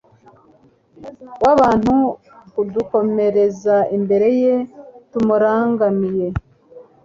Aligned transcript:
w'abantu 1.43 1.93
kudukomereza 2.53 3.75
imbere 3.97 4.27
ye 4.41 4.55
tumurangamiye 5.11 6.27